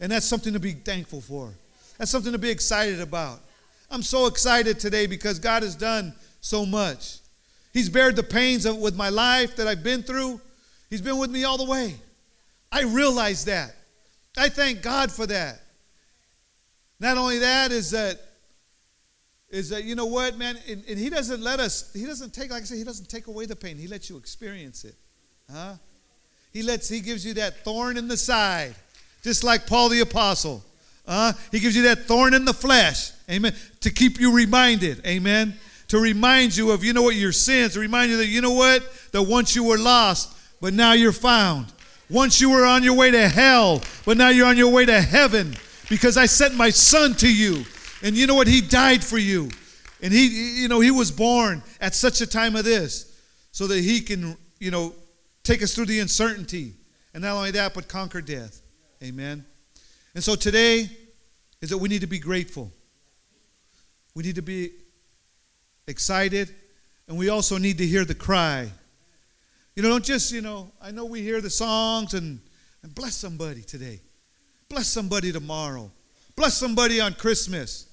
[0.00, 1.52] And that's something to be thankful for.
[1.98, 3.40] That's something to be excited about.
[3.90, 7.18] I'm so excited today because God has done so much.
[7.72, 10.40] He's bared the pains of, with my life that I've been through.
[10.88, 11.94] He's been with me all the way.
[12.72, 13.74] I realize that.
[14.36, 15.60] I thank God for that.
[17.00, 18.20] Not only that is that
[19.50, 22.52] is that you know what, man, and, and, he doesn't let us, he doesn't take,
[22.52, 23.76] like I said, he doesn't take away the pain.
[23.76, 24.94] He lets you experience it.
[25.52, 25.74] Huh?
[26.52, 28.76] He lets, he gives you that thorn in the side,
[29.24, 30.64] just like Paul the Apostle.
[31.06, 35.54] Uh, he gives you that thorn in the flesh, amen, to keep you reminded, amen,
[35.88, 38.52] to remind you of, you know what, your sins, to remind you that, you know
[38.52, 41.72] what, that once you were lost, but now you're found.
[42.10, 45.00] Once you were on your way to hell, but now you're on your way to
[45.00, 45.54] heaven
[45.88, 47.64] because I sent my son to you.
[48.02, 48.48] And you know what?
[48.48, 49.48] He died for you.
[50.02, 53.20] And he, you know, he was born at such a time of this
[53.52, 54.94] so that he can, you know,
[55.44, 56.74] take us through the uncertainty.
[57.14, 58.60] And not only that, but conquer death.
[59.02, 59.44] Amen.
[60.14, 60.88] And so today
[61.60, 62.72] is that we need to be grateful.
[64.14, 64.70] We need to be
[65.86, 66.54] excited.
[67.06, 68.70] And we also need to hear the cry
[69.80, 72.38] you know, don't just, you know, I know we hear the songs and,
[72.82, 74.02] and bless somebody today.
[74.68, 75.90] Bless somebody tomorrow.
[76.36, 77.86] Bless somebody on Christmas.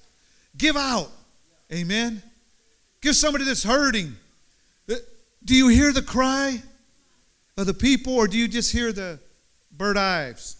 [0.58, 1.10] Give out.
[1.72, 2.22] Amen.
[3.00, 4.18] Give somebody that's hurting.
[4.92, 4.96] Uh,
[5.46, 6.62] do you hear the cry
[7.56, 9.18] of the people or do you just hear the
[9.72, 10.58] Burl Ives?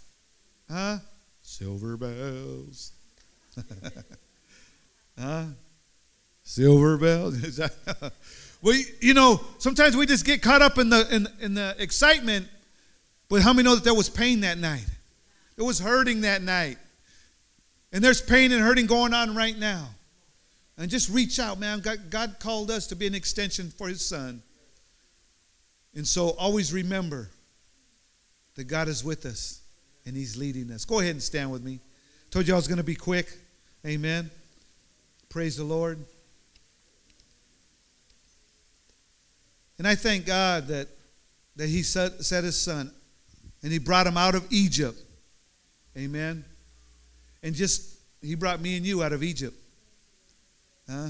[0.72, 1.00] Huh?
[1.42, 2.94] Silver bells.
[5.20, 5.44] huh?
[6.42, 7.60] Silver bells.
[8.68, 12.50] Well, you know, sometimes we just get caught up in the in, in the excitement,
[13.30, 14.86] but how many know that there was pain that night?
[15.56, 16.78] It was hurting that night.
[17.94, 19.88] And there's pain and hurting going on right now.
[20.78, 21.80] And just reach out, man.
[21.80, 24.42] God, God called us to be an extension for his son.
[25.96, 27.30] And so always remember
[28.56, 29.62] that God is with us
[30.06, 30.84] and he's leading us.
[30.84, 31.80] Go ahead and stand with me.
[32.32, 33.32] Told you I was going to be quick.
[33.86, 34.30] Amen.
[35.30, 36.00] Praise the Lord.
[39.78, 40.88] And I thank God that,
[41.56, 42.92] that He set, set His Son
[43.64, 44.98] and He brought Him out of Egypt.
[45.98, 46.44] Amen.
[47.44, 49.56] And just, He brought me and you out of Egypt.
[50.90, 51.10] Huh?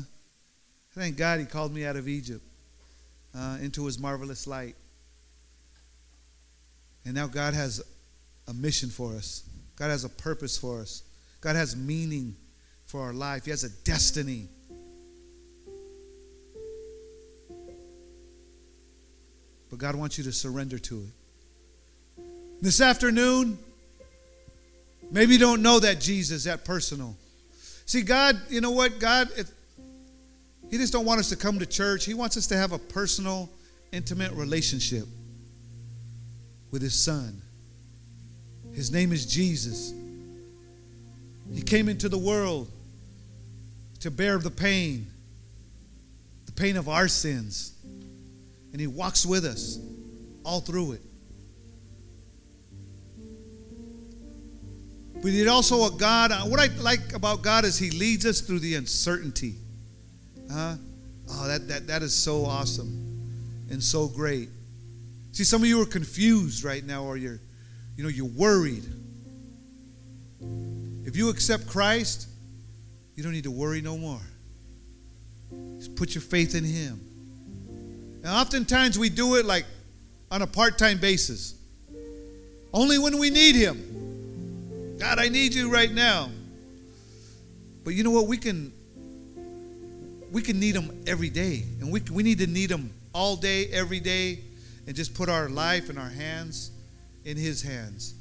[0.93, 2.43] Thank God He called me out of Egypt
[3.36, 4.75] uh, into His marvelous light.
[7.06, 7.82] And now God has
[8.47, 9.43] a mission for us,
[9.77, 11.03] God has a purpose for us,
[11.39, 12.36] God has meaning
[12.86, 14.49] for our life, He has a destiny.
[19.69, 22.23] But God wants you to surrender to it.
[22.62, 23.60] This afternoon,
[25.12, 27.15] maybe you don't know that Jesus, that personal.
[27.86, 28.99] See, God, you know what?
[28.99, 29.30] God,
[30.69, 32.06] He just don't want us to come to church.
[32.06, 33.49] He wants us to have a personal,
[33.91, 35.06] intimate relationship
[36.71, 37.41] with His Son.
[38.73, 39.93] His name is Jesus.
[41.53, 42.69] He came into the world
[43.99, 45.08] to bear the pain,
[46.45, 47.76] the pain of our sins
[48.77, 49.79] and He walks with us
[50.43, 51.01] all through it.
[55.15, 56.31] But He also a God.
[56.31, 59.55] Uh, what I like about God is He leads us through the uncertainty.
[60.51, 60.75] Huh?
[61.27, 64.49] Oh, that, that, that is so awesome and so great.
[65.31, 67.39] See, some of you are confused right now, or you're,
[67.95, 68.85] you know, you're worried.
[71.03, 72.29] If you accept Christ,
[73.15, 74.21] you don't need to worry no more.
[75.79, 77.07] Just put your faith in Him.
[78.27, 79.65] And oftentimes we do it like
[80.29, 81.55] on a part time basis,
[82.73, 84.97] only when we need Him.
[84.99, 86.29] God, I need you right now.
[87.85, 88.27] But you know what?
[88.27, 88.73] We can
[90.29, 93.67] we can need Him every day, and we we need to need Him all day,
[93.67, 94.39] every day,
[94.87, 96.71] and just put our life and our hands
[97.23, 98.13] in His hands.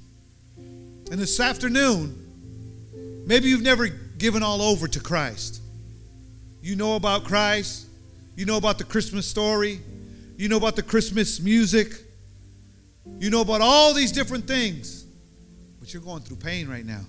[0.56, 5.60] And this afternoon, maybe you've never given all over to Christ.
[6.62, 7.88] You know about Christ.
[8.36, 9.80] You know about the Christmas story.
[10.36, 11.92] You know about the Christmas music.
[13.18, 15.04] You know about all these different things.
[15.80, 17.02] But you're going through pain right now.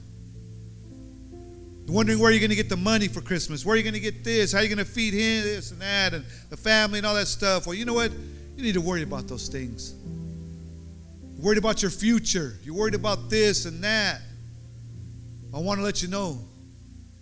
[1.85, 3.93] You're wondering where you're going to get the money for Christmas, where are you're going
[3.93, 6.57] to get this, how are you're going to feed him, this and that, and the
[6.57, 7.65] family and all that stuff.
[7.65, 8.11] Well, you know what?
[8.57, 9.93] You need to worry about those things.
[11.35, 12.55] You're worried about your future.
[12.63, 14.19] You're worried about this and that.
[15.55, 16.39] I want to let you know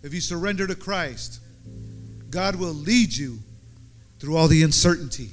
[0.02, 1.42] if you surrender to Christ,
[2.30, 3.38] God will lead you
[4.20, 5.30] through all the uncertainty.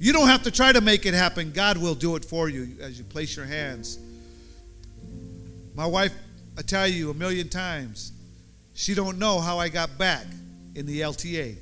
[0.00, 1.52] You don't have to try to make it happen.
[1.52, 3.98] God will do it for you as you place your hands.
[5.74, 6.14] My wife,
[6.56, 8.12] I tell you a million times,
[8.72, 10.24] she don't know how I got back
[10.74, 11.58] in the LTA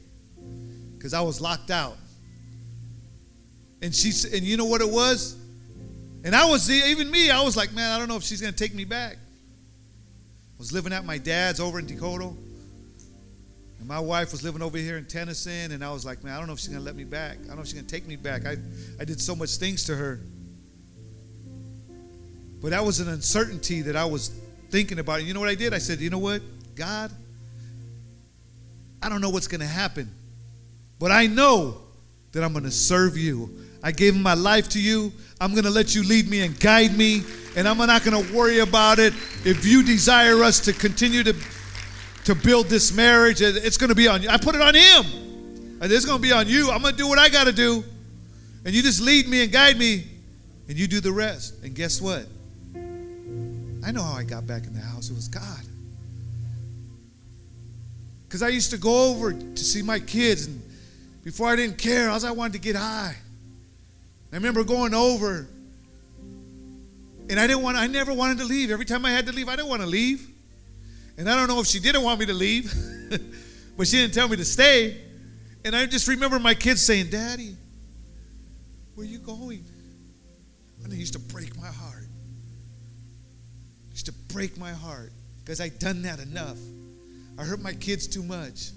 [0.97, 1.97] because I was locked out.
[3.82, 5.36] And she and you know what it was?
[6.22, 8.53] And I was even me, I was like, man, I don't know if she's gonna
[8.53, 9.16] take me back.
[10.59, 12.30] was living at my dad's over in Dakota.
[13.79, 16.39] And my wife was living over here in Tennyson, and I was like, man, I
[16.39, 17.39] don't know if she's gonna let me back.
[17.45, 18.45] I don't know if she's gonna take me back.
[18.47, 18.57] I,
[19.01, 20.20] I did so much things to her.
[22.61, 24.33] But that was an uncertainty that I was
[24.70, 25.20] thinking about.
[25.20, 25.72] And you know what I did?
[25.72, 26.43] I said, you know what?
[26.74, 27.12] God,
[29.01, 30.11] I don't know what's gonna happen,
[30.99, 31.79] but I know
[32.33, 33.64] that I'm gonna serve you.
[33.83, 35.12] I gave my life to you.
[35.41, 37.22] I'm gonna let you lead me and guide me,
[37.57, 39.14] and I'm not gonna worry about it.
[39.45, 41.35] If you desire us to continue to
[42.29, 43.41] to build this marriage.
[43.41, 44.29] It's going to be on you.
[44.29, 45.79] I put it on him.
[45.81, 46.70] And It's going to be on you.
[46.70, 47.83] I'm going to do what I got to do.
[48.66, 50.05] And you just lead me and guide me,
[50.68, 51.64] and you do the rest.
[51.64, 52.26] And guess what?
[52.74, 55.09] I know how I got back in the house.
[55.09, 55.62] It was God.
[58.26, 60.61] Because I used to go over to see my kids, and
[61.24, 63.16] before I didn't care, I all I wanted to get high.
[64.31, 65.47] I remember going over,
[67.31, 67.79] and I didn't want.
[67.79, 68.70] I never wanted to leave.
[68.70, 70.29] Every time I had to leave, I didn't want to leave.
[71.18, 72.72] And I don't know if she didn't want me to leave,
[73.76, 74.96] but she didn't tell me to stay.
[75.64, 77.56] And I just remember my kids saying, Daddy,
[78.94, 79.64] where are you going?
[80.84, 82.08] And it used to break my heart.
[83.88, 86.56] It used to break my heart because I'd done that enough.
[87.36, 88.70] I hurt my kids too much.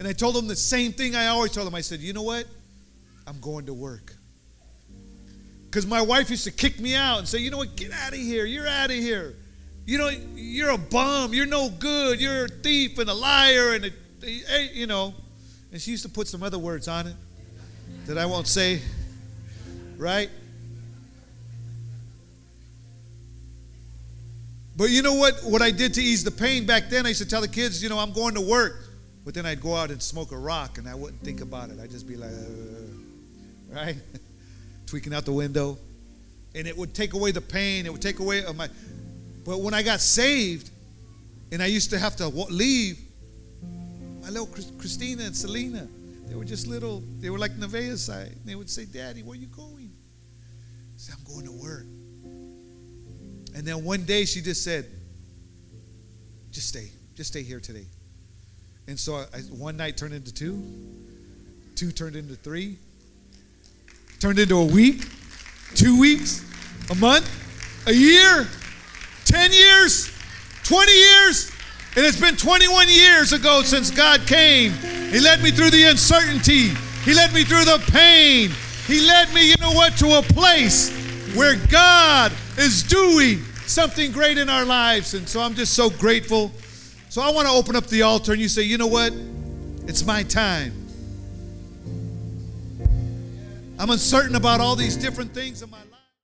[0.00, 1.74] And I told them the same thing I always told them.
[1.76, 2.46] I said, You know what?
[3.28, 4.12] I'm going to work.
[5.66, 7.76] Because my wife used to kick me out and say, You know what?
[7.76, 8.44] Get out of here.
[8.44, 9.36] You're out of here
[9.90, 13.92] you know, you're a bum, you're no good, you're a thief and a liar, and
[14.22, 15.12] a, you know.
[15.72, 17.16] And she used to put some other words on it
[18.06, 18.80] that I won't say,
[19.96, 20.30] right?
[24.76, 25.40] But you know what?
[25.42, 27.82] What I did to ease the pain back then, I used to tell the kids,
[27.82, 28.90] you know, I'm going to work.
[29.24, 31.80] But then I'd go out and smoke a rock and I wouldn't think about it.
[31.80, 33.96] I'd just be like, uh, right?
[34.86, 35.78] Tweaking out the window.
[36.54, 37.86] And it would take away the pain.
[37.86, 38.68] It would take away my.
[39.44, 40.70] But when I got saved
[41.52, 42.98] and I used to have to leave,
[44.22, 45.88] my little Christina and Selena,
[46.26, 48.36] they were just little, they were like Nevaeh side.
[48.44, 49.90] They would say, Daddy, where are you going?
[49.90, 51.86] I said, I'm going to work.
[53.56, 54.86] And then one day she just said,
[56.52, 57.86] just stay, just stay here today.
[58.86, 60.62] And so I, one night turned into two,
[61.74, 62.76] two turned into three,
[64.20, 65.04] turned into a week,
[65.74, 66.44] two weeks,
[66.90, 67.28] a month,
[67.86, 68.46] a year.
[69.30, 70.10] 10 years,
[70.64, 71.50] 20 years,
[71.96, 74.72] and it's been 21 years ago since God came.
[75.10, 76.70] He led me through the uncertainty,
[77.04, 78.50] He led me through the pain.
[78.86, 80.90] He led me, you know what, to a place
[81.36, 85.14] where God is doing something great in our lives.
[85.14, 86.50] And so I'm just so grateful.
[87.08, 89.12] So I want to open up the altar and you say, you know what?
[89.86, 90.72] It's my time.
[93.78, 95.89] I'm uncertain about all these different things in my life.